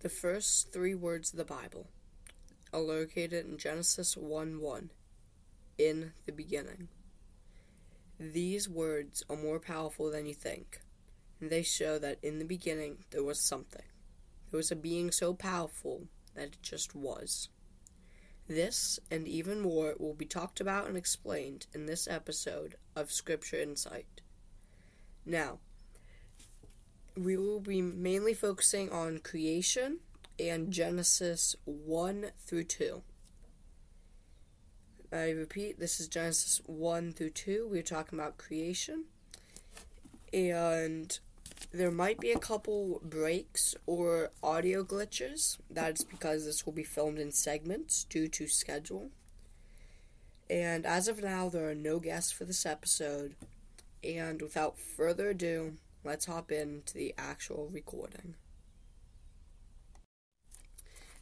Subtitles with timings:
[0.00, 1.88] The first three words of the Bible
[2.72, 4.90] are located in Genesis 1 1,
[5.76, 6.86] in the beginning.
[8.20, 10.82] These words are more powerful than you think,
[11.40, 13.82] and they show that in the beginning there was something.
[14.52, 16.06] There was a being so powerful
[16.36, 17.48] that it just was.
[18.46, 23.60] This and even more will be talked about and explained in this episode of Scripture
[23.60, 24.20] Insight.
[25.26, 25.58] Now,
[27.24, 29.98] we will be mainly focusing on creation
[30.38, 33.02] and Genesis 1 through 2.
[35.12, 37.68] I repeat, this is Genesis 1 through 2.
[37.70, 39.04] We're talking about creation.
[40.32, 41.18] And
[41.72, 45.58] there might be a couple breaks or audio glitches.
[45.70, 49.10] That is because this will be filmed in segments due to schedule.
[50.50, 53.34] And as of now, there are no guests for this episode.
[54.04, 58.34] And without further ado, let's hop into the actual recording.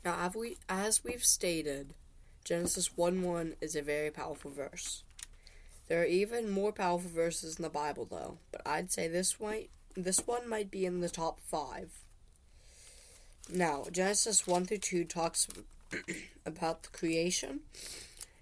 [0.04, 1.94] Now, as, we, as we've stated,
[2.44, 5.02] Genesis 1 1 is a very powerful verse.
[5.88, 9.70] There are even more powerful verses in the Bible, though, but I'd say this might
[9.96, 11.90] this one might be in the top five.
[13.48, 15.48] Now, Genesis 1 through 2 talks
[16.46, 17.60] about the creation.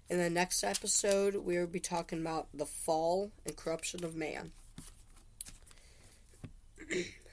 [0.09, 4.51] In the next episode, we will be talking about the fall and corruption of man.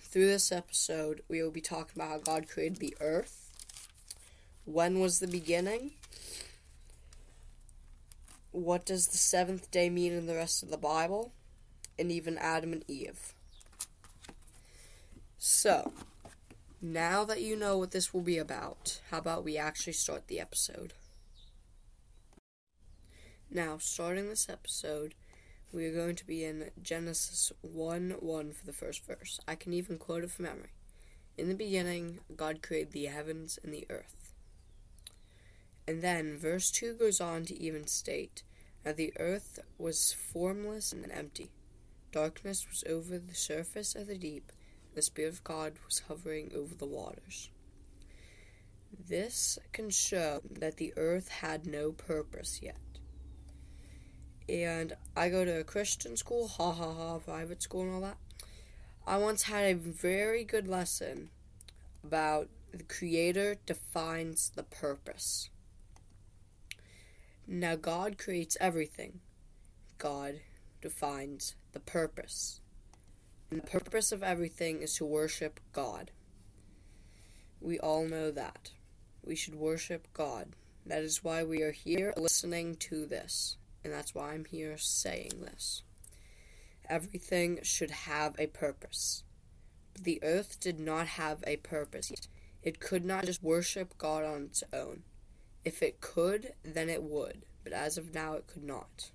[0.02, 3.50] Through this episode, we will be talking about how God created the earth,
[4.64, 5.92] when was the beginning,
[8.50, 11.32] what does the seventh day mean in the rest of the Bible,
[11.98, 13.34] and even Adam and Eve.
[15.38, 15.92] So,
[16.80, 20.40] now that you know what this will be about, how about we actually start the
[20.40, 20.92] episode?
[23.50, 25.14] Now, starting this episode,
[25.72, 29.40] we are going to be in Genesis 1 1 for the first verse.
[29.48, 30.72] I can even quote it from memory.
[31.38, 34.34] In the beginning, God created the heavens and the earth.
[35.88, 38.42] And then, verse 2 goes on to even state
[38.84, 41.50] that the earth was formless and empty.
[42.12, 44.52] Darkness was over the surface of the deep
[44.94, 47.48] the Spirit of God was hovering over the waters.
[49.08, 52.76] This can show that the earth had no purpose yet.
[54.48, 58.16] And I go to a Christian school, ha ha ha, private school and all that.
[59.06, 61.30] I once had a very good lesson
[62.04, 65.50] about the Creator defines the purpose.
[67.46, 69.20] Now, God creates everything,
[69.98, 70.40] God
[70.80, 72.60] defines the purpose.
[73.50, 76.10] And the purpose of everything is to worship God.
[77.60, 78.70] We all know that.
[79.24, 80.54] We should worship God.
[80.86, 83.56] That is why we are here listening to this.
[83.84, 85.82] And that's why I'm here saying this.
[86.88, 89.24] Everything should have a purpose.
[89.94, 92.12] But the earth did not have a purpose.
[92.62, 95.02] It could not just worship God on its own.
[95.64, 97.44] If it could, then it would.
[97.64, 99.10] But as of now, it could not.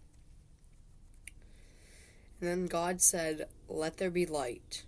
[2.39, 4.83] And then God said, Let there be light.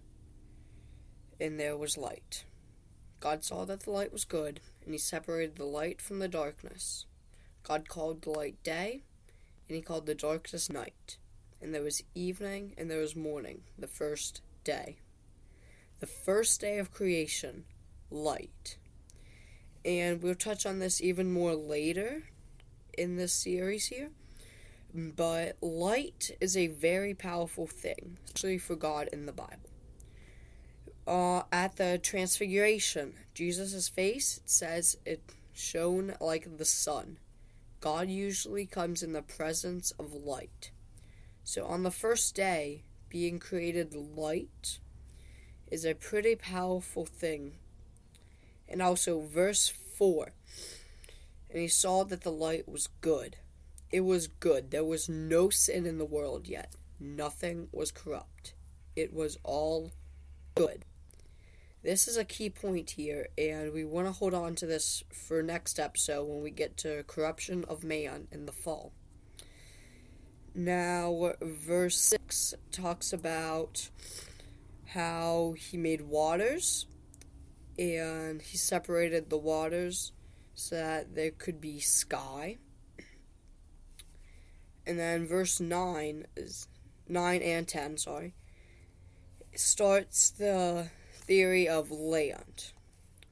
[1.39, 2.45] And there was light.
[3.19, 7.05] God saw that the light was good, and he separated the light from the darkness.
[7.63, 9.03] God called the light day,
[9.69, 11.17] and he called the darkness night.
[11.61, 14.97] And there was evening, and there was morning, the first day.
[15.99, 17.65] The first day of creation,
[18.09, 18.77] light.
[19.85, 22.23] And we'll touch on this even more later
[22.97, 24.09] in this series here.
[24.93, 29.69] But light is a very powerful thing, especially for God in the Bible.
[31.05, 35.21] Uh, at the Transfiguration, Jesus' face it says it
[35.53, 37.17] shone like the sun.
[37.79, 40.71] God usually comes in the presence of light.
[41.43, 44.79] So on the first day, being created light
[45.71, 47.53] is a pretty powerful thing.
[48.67, 50.31] And also, verse 4
[51.49, 53.37] And he saw that the light was good.
[53.91, 54.71] It was good.
[54.71, 56.75] There was no sin in the world yet.
[56.99, 58.53] Nothing was corrupt.
[58.95, 59.91] It was all
[60.53, 60.85] good.
[61.81, 65.41] This is a key point here, and we want to hold on to this for
[65.41, 68.91] next episode when we get to corruption of man in the fall.
[70.53, 73.89] Now, verse 6 talks about
[74.87, 76.85] how he made waters
[77.77, 80.11] and he separated the waters
[80.55, 82.57] so that there could be sky.
[84.85, 86.67] And then verse 9 is
[87.07, 88.33] 9 and 10, sorry,
[89.55, 90.89] starts the
[91.29, 92.71] theory of land.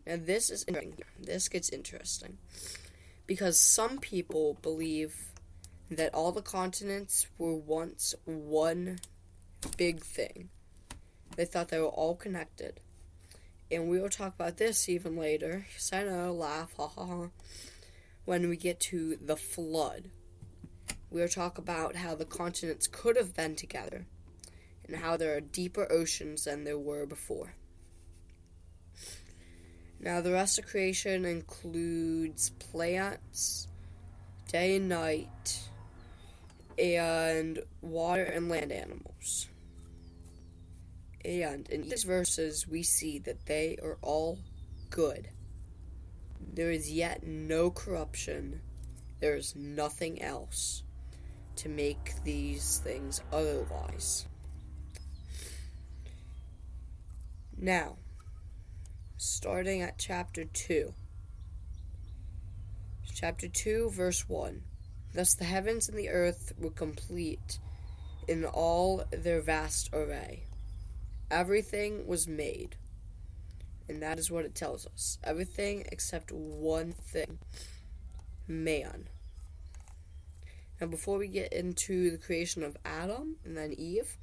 [0.05, 1.03] And this is interesting.
[1.19, 2.37] This gets interesting.
[3.25, 5.15] Because some people believe
[5.89, 8.99] that all the continents were once one
[9.77, 10.49] big thing.
[11.35, 12.79] They thought they were all connected.
[13.71, 15.65] And we will talk about this even later.
[15.73, 17.27] Yes, I know, laugh, ha ha ha.
[18.25, 20.11] When we get to the flood,
[21.09, 24.05] we'll talk about how the continents could have been together
[24.87, 27.53] and how there are deeper oceans than there were before.
[29.99, 33.67] Now, the rest of creation includes plants,
[34.47, 35.69] day and night,
[36.77, 39.47] and water and land animals.
[41.25, 44.37] And in these verses, we see that they are all
[44.89, 45.29] good.
[46.53, 48.61] There is yet no corruption,
[49.19, 50.83] there is nothing else
[51.57, 54.27] to make these things otherwise.
[57.57, 57.97] Now,
[59.17, 60.93] starting at chapter 2.
[63.13, 64.61] Chapter 2, verse 1.
[65.13, 67.59] Thus the heavens and the earth were complete
[68.27, 70.43] in all their vast array.
[71.31, 72.75] Everything was made.
[73.89, 75.17] And that is what it tells us.
[75.23, 77.39] Everything except one thing
[78.47, 79.09] man.
[80.79, 84.15] Now, before we get into the creation of Adam and then Eve,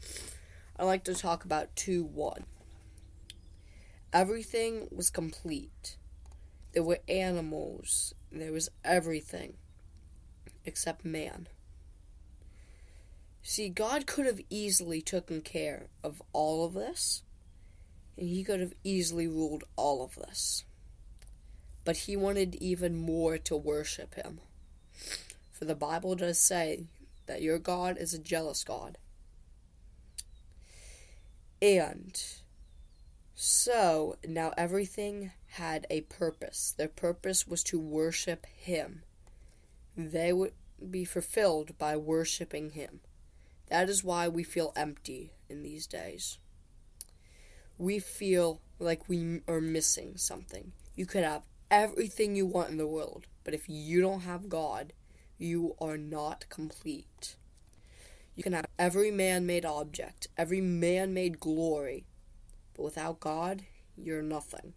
[0.78, 2.44] I'd like to talk about 2 1.
[4.14, 5.96] Everything was complete.
[6.72, 9.54] There were animals, there was everything
[10.64, 11.48] except man.
[13.42, 17.24] See, God could have easily taken care of all of this,
[18.16, 20.64] and He could have easily ruled all of this.
[21.84, 24.38] But He wanted even more to worship Him.
[25.50, 26.86] For the Bible does say
[27.26, 28.96] that your God is a jealous God.
[31.60, 32.16] And
[33.34, 36.74] so now everything had a purpose.
[36.76, 39.02] Their purpose was to worship Him.
[39.96, 40.52] They would
[40.90, 43.00] be fulfilled by worshiping Him.
[43.68, 46.38] That is why we feel empty in these days.
[47.76, 50.72] We feel like we are missing something.
[50.94, 54.92] You could have everything you want in the world, but if you don't have God,
[55.38, 57.36] you are not complete.
[58.36, 62.04] You can have every man made object, every man made glory,
[62.74, 63.62] but without God,
[63.96, 64.74] you're nothing.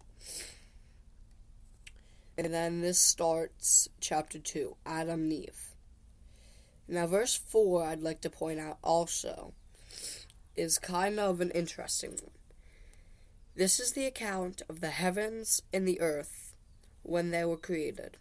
[2.36, 5.74] And then this starts chapter 2, Adam and Eve.
[6.86, 9.52] Now, verse 4, I'd like to point out also,
[10.56, 12.30] is kind of an interesting one.
[13.56, 16.54] This is the account of the heavens and the earth
[17.02, 18.16] when they were created,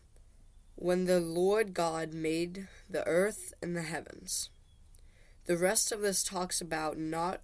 [0.76, 4.50] when the Lord God made the earth and the heavens.
[5.46, 7.42] The rest of this talks about not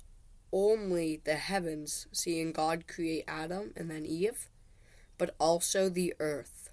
[0.54, 4.50] only the heavens, seeing God create Adam and then Eve,
[5.18, 6.70] but also the earth.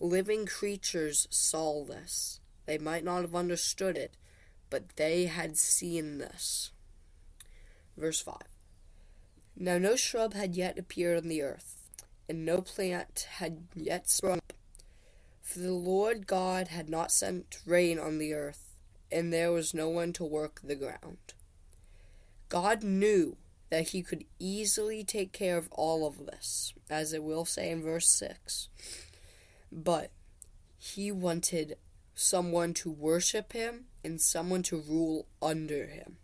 [0.00, 2.40] Living creatures saw this.
[2.64, 4.16] They might not have understood it,
[4.70, 6.72] but they had seen this.
[7.96, 8.36] Verse 5
[9.54, 11.90] Now no shrub had yet appeared on the earth,
[12.28, 14.52] and no plant had yet sprung up,
[15.42, 18.74] for the Lord God had not sent rain on the earth,
[19.12, 21.34] and there was no one to work the ground.
[22.48, 23.36] God knew
[23.70, 27.82] that he could easily take care of all of this, as it will say in
[27.82, 28.68] verse 6.
[29.72, 30.10] But
[30.78, 31.76] he wanted
[32.14, 36.16] someone to worship him and someone to rule under him.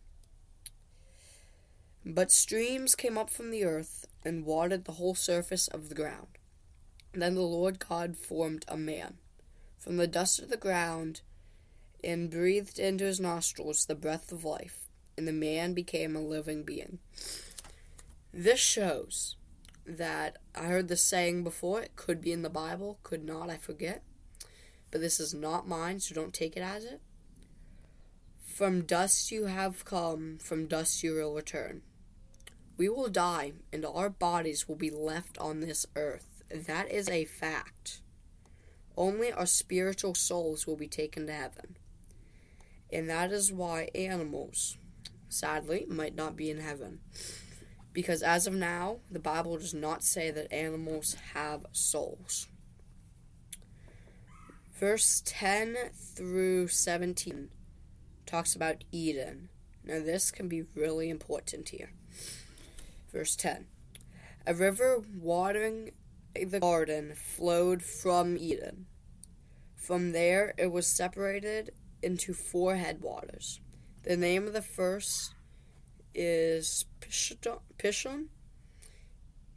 [2.05, 6.39] But streams came up from the earth and watered the whole surface of the ground.
[7.13, 9.19] Then the Lord God formed a man
[9.79, 11.21] from the dust of the ground
[12.03, 14.82] and breathed into his nostrils the breath of life
[15.17, 16.99] and the man became a living being.
[18.33, 19.37] This shows
[19.87, 23.57] that I heard the saying before, it could be in the Bible, could not, I
[23.57, 24.03] forget.
[24.91, 27.01] But this is not mine, so don't take it as it.
[28.47, 31.83] From dust you have come, from dust you will return.
[32.77, 36.43] We will die, and our bodies will be left on this earth.
[36.51, 38.01] That is a fact.
[38.97, 41.77] Only our spiritual souls will be taken to heaven.
[42.93, 44.77] And that is why animals,
[45.33, 47.01] sadly, might not be in heaven.
[47.93, 52.49] Because as of now, the Bible does not say that animals have souls.
[54.79, 57.51] Verse 10 through 17
[58.27, 59.49] talks about Eden.
[59.85, 61.93] Now, this can be really important here.
[63.13, 63.67] Verse 10
[64.47, 65.91] A river watering
[66.35, 68.87] the garden flowed from Eden.
[69.77, 71.73] From there, it was separated
[72.03, 73.61] into four headwaters.
[74.05, 75.33] The name of the first
[76.13, 78.27] is Pishon.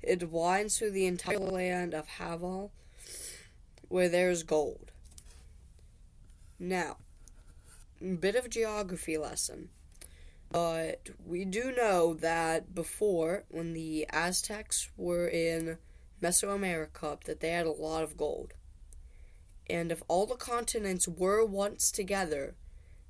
[0.04, 2.70] It winds through the entire land of Havilah,
[3.88, 4.92] where there is gold.
[6.60, 6.98] Now,
[8.20, 9.70] bit of geography lesson.
[10.52, 15.80] But we do know that before, when the Aztecs were in
[16.22, 18.54] Mesoamerica, that they had a lot of gold.
[19.68, 22.54] And if all the continents were once together,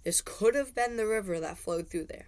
[0.06, 2.28] this could have been the river that flowed through there.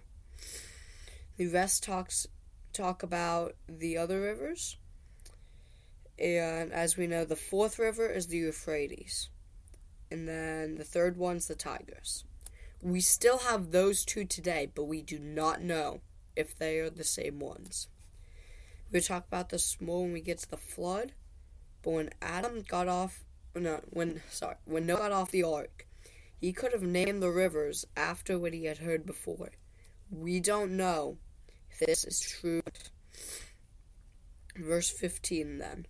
[1.36, 2.26] The rest talks
[2.72, 4.76] talk about the other rivers.
[6.18, 9.30] And as we know, the fourth river is the Euphrates.
[10.10, 12.24] And then the third one's the Tigris.
[12.82, 16.00] We still have those two today, but we do not know
[16.34, 17.88] if they are the same ones.
[18.90, 21.12] We'll talk about this more when we get to the flood.
[21.82, 25.87] But when Adam got off, no, when sorry, when Noah got off the ark,
[26.38, 29.50] he could have named the rivers after what he had heard before.
[30.10, 31.18] We don't know
[31.70, 32.62] if this is true.
[34.56, 35.86] Verse 15 then.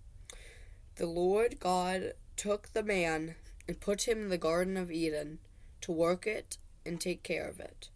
[0.97, 3.37] The Lord God took the man
[3.69, 5.39] and put him in the Garden of Eden
[5.83, 7.91] to work it and take care of it.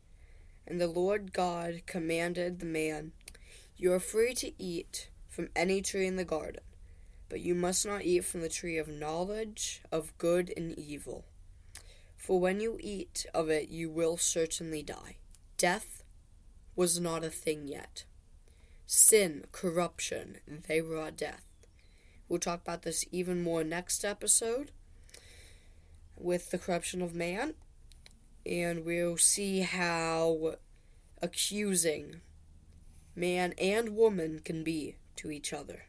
[0.66, 3.12] And the Lord God commanded the man,
[3.76, 6.62] You are free to eat from any tree in the garden,
[7.28, 11.24] but you must not eat from the tree of knowledge of good and evil.
[12.22, 15.16] For when you eat of it, you will certainly die.
[15.56, 16.04] Death
[16.76, 18.04] was not a thing yet.
[18.86, 20.36] Sin, corruption,
[20.68, 21.42] they brought death.
[22.28, 24.70] We'll talk about this even more next episode
[26.16, 27.54] with the corruption of man,
[28.46, 30.54] and we'll see how
[31.20, 32.20] accusing
[33.16, 35.86] man and woman can be to each other.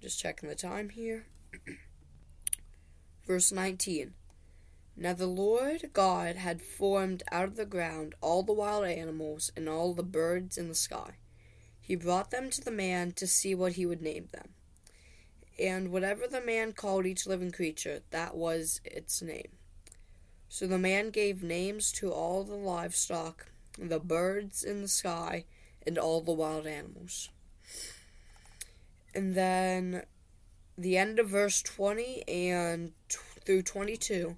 [0.00, 1.26] Just checking the time here.
[3.26, 4.14] Verse 19.
[5.00, 9.68] Now the Lord God had formed out of the ground all the wild animals and
[9.68, 11.12] all the birds in the sky.
[11.80, 14.48] He brought them to the man to see what he would name them.
[15.56, 19.50] And whatever the man called each living creature, that was its name.
[20.48, 23.46] So the man gave names to all the livestock,
[23.78, 25.44] the birds in the sky,
[25.86, 27.28] and all the wild animals.
[29.14, 30.02] And then
[30.76, 34.36] the end of verse 20 and t- through 22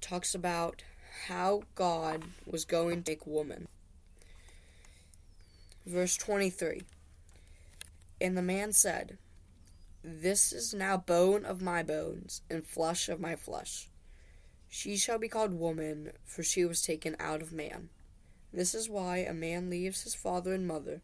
[0.00, 0.82] talks about
[1.26, 3.68] how God was going to make woman.
[5.84, 6.82] Verse 23
[8.20, 9.18] And the man said,
[10.02, 13.88] This is now bone of my bones and flesh of my flesh.
[14.68, 17.88] She shall be called woman, for she was taken out of man.
[18.52, 21.02] This is why a man leaves his father and mother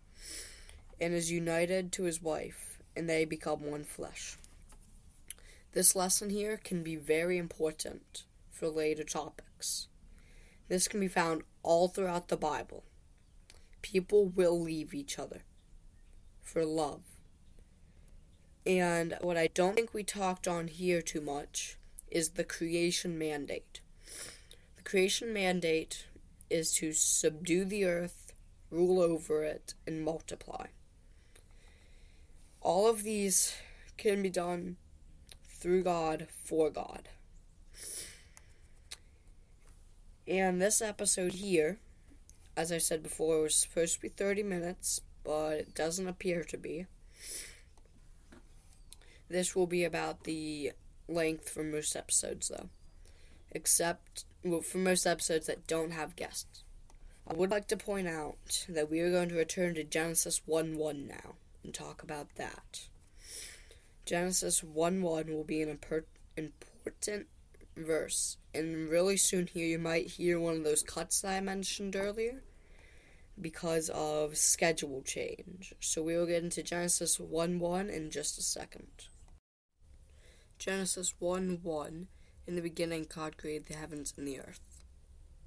[1.01, 4.37] and is united to his wife, and they become one flesh.
[5.73, 8.25] This lesson here can be very important
[8.63, 9.89] for later topics.
[10.69, 12.85] This can be found all throughout the Bible.
[13.83, 15.41] People will leave each other
[16.41, 17.03] for love.
[18.65, 21.77] And what I don't think we talked on here too much
[22.09, 23.81] is the creation mandate.
[24.77, 26.07] The creation mandate
[26.49, 28.33] is to subdue the earth,
[28.71, 30.67] rule over it, and multiply.
[32.61, 33.57] All of these
[33.97, 34.77] can be done
[35.49, 37.09] through God for God.
[40.33, 41.77] And this episode here,
[42.57, 46.57] as I said before, was supposed to be 30 minutes, but it doesn't appear to
[46.57, 46.87] be.
[49.29, 50.73] This will be about the
[51.07, 52.71] length for most episodes, though.
[53.51, 56.65] Except well, for most episodes that don't have guests.
[57.29, 60.79] I would like to point out that we are going to return to Genesis 1
[60.79, 62.89] 1 now and talk about that.
[64.07, 67.27] Genesis 1 1 will be an important
[67.77, 71.97] verse, and really soon here you might hear one of those cuts that I mentioned
[71.97, 72.43] earlier
[73.41, 75.75] because of schedule change.
[75.81, 79.09] So we will get into Genesis 1 1 in just a second.
[80.59, 82.09] Genesis 1 1
[82.47, 84.85] In the beginning, God created the heavens and the earth.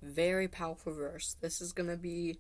[0.02, 1.36] Very powerful verse.
[1.42, 2.40] This is going to be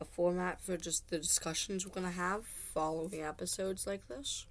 [0.00, 4.46] a format for just the discussions we're going to have following episodes like this.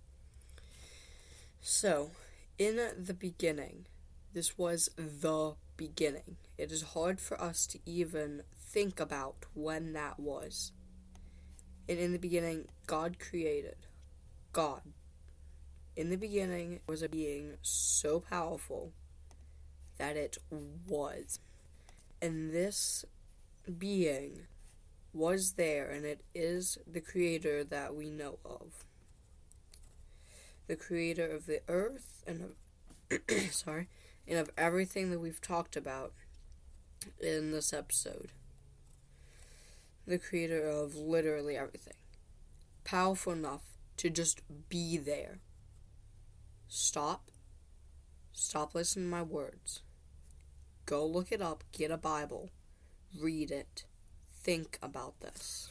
[1.61, 2.11] So,
[2.57, 3.85] in the beginning,
[4.33, 6.37] this was the beginning.
[6.57, 10.71] It is hard for us to even think about when that was.
[11.89, 13.75] And in the beginning, God created.
[14.53, 14.81] God.
[15.95, 18.93] In the beginning was a being so powerful
[19.97, 20.37] that it
[20.87, 21.39] was.
[22.21, 23.03] And this
[23.77, 24.47] being
[25.13, 28.85] was there, and it is the creator that we know of.
[30.67, 32.53] The creator of the earth and
[33.11, 33.87] of, sorry,
[34.31, 36.13] and of everything that we've talked about
[37.19, 38.31] in this episode.
[40.07, 41.95] The creator of literally everything.
[42.85, 43.63] Powerful enough
[43.97, 45.39] to just be there.
[46.69, 47.29] Stop.
[48.31, 49.81] Stop listening to my words.
[50.85, 52.51] Go look it up, get a Bible,
[53.19, 53.83] read it,
[54.33, 55.69] think about this.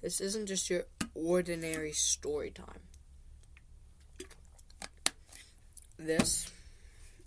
[0.00, 2.80] This isn't just your ordinary story time.
[5.98, 6.50] This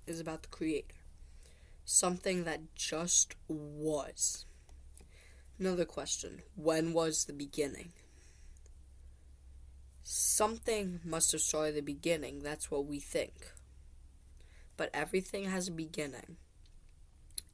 [0.09, 0.95] is about the Creator.
[1.85, 4.45] Something that just was.
[5.59, 7.91] Another question When was the beginning?
[10.03, 12.39] Something must have started the beginning.
[12.39, 13.51] That's what we think.
[14.75, 16.37] But everything has a beginning.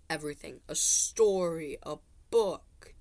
[0.09, 0.62] Everything.
[0.69, 1.97] A story, a
[2.29, 2.93] book,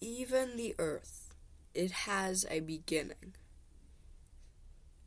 [0.00, 1.34] even the earth.
[1.74, 3.34] It has a beginning.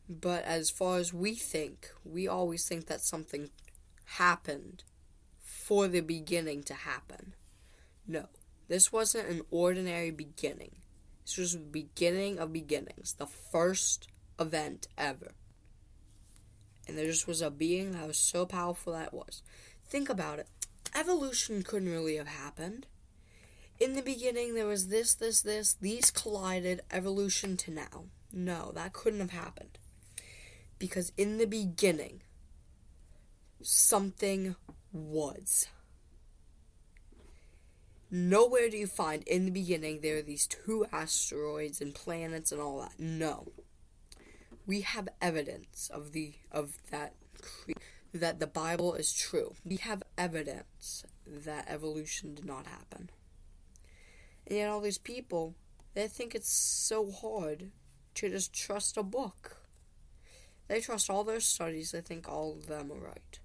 [0.10, 3.50] But as far as we think, we always think that something
[4.06, 4.84] happened
[5.40, 7.34] for the beginning to happen.
[8.06, 8.28] No,
[8.68, 10.76] this wasn't an ordinary beginning.
[11.26, 14.08] This was the beginning of beginnings, the first
[14.40, 15.32] event ever.
[16.88, 19.42] And there just was a being that was so powerful that was.
[19.88, 20.48] Think about it.
[20.94, 22.88] Evolution couldn't really have happened.
[23.80, 28.06] In the beginning, there was this, this, this, these collided, evolution to now.
[28.32, 29.78] No, that couldn't have happened.
[30.84, 32.24] Because in the beginning,
[33.62, 34.58] something
[34.92, 35.68] was.
[38.12, 42.60] Nowhere do you find in the beginning there are these two asteroids and planets and
[42.60, 43.00] all that.
[43.00, 43.48] No.
[44.66, 47.14] We have evidence of the of that
[48.14, 49.56] that the Bible is true.
[49.64, 53.10] We have evidence that evolution did not happen.
[54.46, 55.56] And yet all these people
[55.94, 57.72] they think it's so hard
[58.16, 59.63] to just trust a book.
[60.74, 63.40] They trust all their studies, they think all of them are right.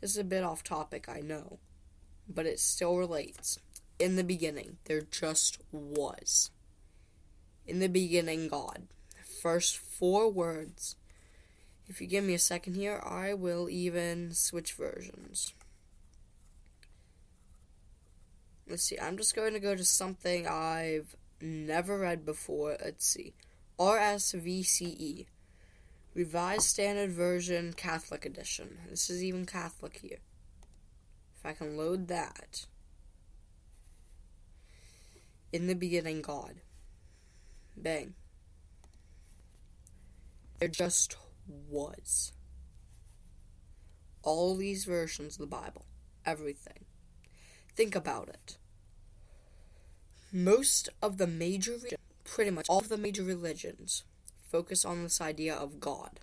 [0.00, 1.58] This is a bit off topic, I know
[2.28, 3.58] but it still relates.
[3.98, 6.50] In the beginning, there just was.
[7.66, 8.88] In the beginning, God.
[9.42, 10.96] First four words.
[11.86, 15.52] If you give me a second here, I will even switch versions.
[18.66, 22.76] Let's see, I'm just going to go to something I've never read before.
[22.82, 23.34] Let's see.
[23.78, 25.26] RSVCE.
[26.14, 28.78] Revised Standard Version Catholic Edition.
[28.88, 30.20] This is even Catholic here.
[31.36, 32.66] If I can load that.
[35.52, 36.60] In the beginning, God.
[37.76, 38.14] Bang.
[40.60, 41.16] There just
[41.68, 42.32] was.
[44.22, 45.84] All these versions of the Bible.
[46.24, 46.84] Everything.
[47.74, 48.56] Think about it.
[50.32, 51.74] Most of the major,
[52.22, 54.04] pretty much all of the major religions,
[54.54, 56.20] focus on this idea of God.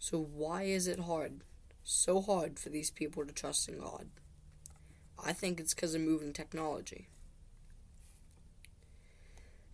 [0.00, 1.42] So why is it hard
[1.84, 4.08] so hard for these people to trust in God?
[5.24, 7.06] I think it's because of moving technology.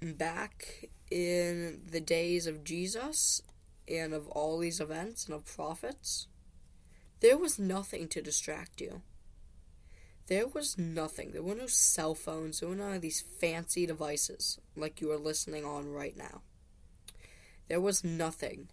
[0.02, 3.40] Back in the days of Jesus
[3.88, 6.26] and of all these events and of prophets,
[7.20, 9.00] there was nothing to distract you.
[10.26, 11.32] There was nothing.
[11.32, 12.60] There were no cell phones.
[12.60, 16.42] There were none of these fancy devices like you are listening on right now.
[17.72, 18.68] There was nothing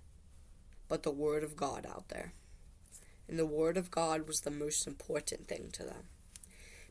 [0.90, 2.34] but the Word of God out there
[3.30, 6.10] and the Word of God was the most important thing to them.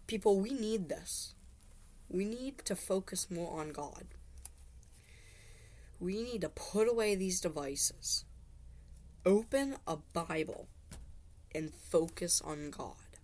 [0.07, 1.35] People, we need this.
[2.09, 4.07] We need to focus more on God.
[6.01, 8.25] We need to put away these devices,
[9.27, 10.67] open a Bible,
[11.55, 13.19] and focus on God.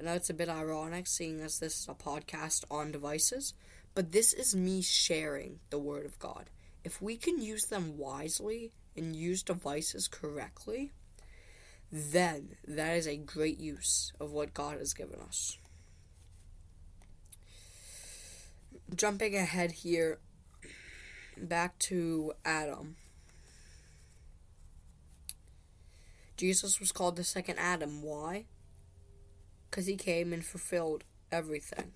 [0.00, 3.54] I know it's a bit ironic seeing as this is a podcast on devices,
[3.94, 6.50] but this is me sharing the Word of God.
[6.84, 10.92] If we can use them wisely and use devices correctly,
[11.92, 15.58] then that is a great use of what God has given us.
[18.94, 20.18] Jumping ahead here,
[21.36, 22.96] back to Adam.
[26.36, 28.02] Jesus was called the second Adam.
[28.02, 28.46] Why?
[29.68, 31.92] Because he came and fulfilled everything.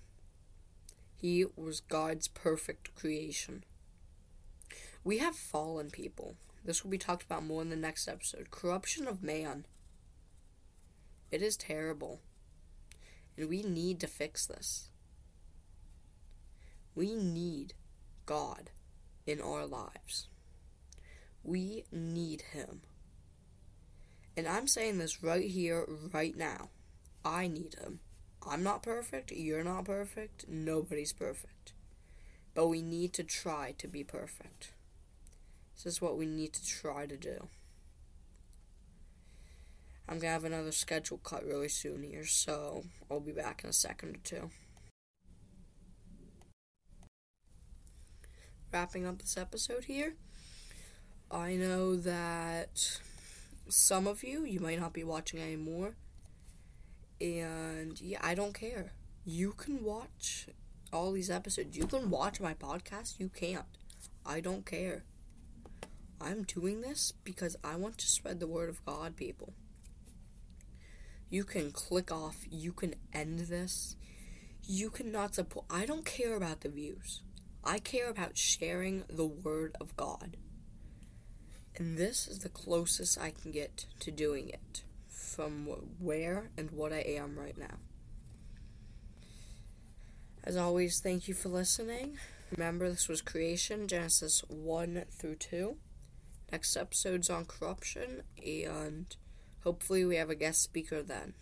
[1.15, 3.63] He was God's perfect creation.
[5.05, 6.35] We have fallen people.
[6.65, 8.49] This will be talked about more in the next episode.
[8.49, 9.67] Corruption of man.
[11.29, 12.21] It is terrible.
[13.37, 14.89] And we need to fix this.
[16.95, 17.75] We need
[18.25, 18.71] God
[19.27, 20.27] in our lives.
[21.43, 22.81] We need Him.
[24.35, 26.69] And I'm saying this right here, right now.
[27.23, 27.99] I need Him.
[28.43, 29.31] I'm not perfect.
[29.31, 30.45] You're not perfect.
[30.49, 31.73] Nobody's perfect.
[32.55, 34.71] But we need to try to be perfect.
[35.75, 37.47] This is what we need to try to do.
[40.07, 43.73] I'm gonna have another schedule cut really soon here, so I'll be back in a
[43.73, 44.49] second or two.
[48.71, 50.15] Wrapping up this episode here,
[51.31, 52.99] I know that
[53.67, 55.95] some of you, you might not be watching anymore,
[57.19, 58.91] and yeah, I don't care.
[59.25, 60.47] You can watch
[60.93, 61.75] all these episodes.
[61.75, 63.19] You can watch my podcast.
[63.19, 63.65] You can't.
[64.25, 65.03] I don't care.
[66.21, 69.53] I'm doing this because I want to spread the word of God, people.
[71.29, 72.45] You can click off.
[72.49, 73.95] You can end this.
[74.63, 75.65] You cannot support.
[75.69, 77.21] I don't care about the views.
[77.63, 80.37] I care about sharing the word of God.
[81.77, 85.65] And this is the closest I can get to doing it from
[85.99, 87.79] where and what I am right now.
[90.43, 92.17] As always, thank you for listening.
[92.51, 95.75] Remember, this was creation, Genesis 1 through 2.
[96.51, 99.15] Next episode's on corruption, and
[99.63, 101.33] hopefully, we have a guest speaker then.